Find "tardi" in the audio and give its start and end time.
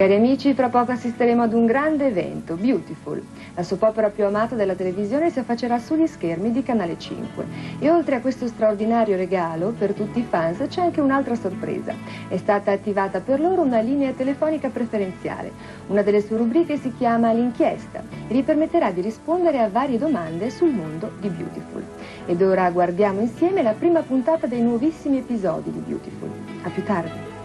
26.84-27.39